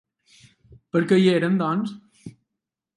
Per 0.95 1.03
què 1.13 1.21
hi 1.21 1.29
eren, 1.37 1.61
doncs? 1.63 1.95